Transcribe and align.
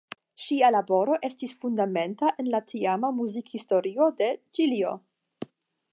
Ŝia 0.43 0.69
laboro 0.75 1.17
estis 1.29 1.53
fundamenta 1.65 2.33
en 2.43 2.49
la 2.55 2.63
tiama 2.71 3.11
muzikhistorio 3.21 4.11
de 4.23 4.31
Ĉilio. 4.59 4.99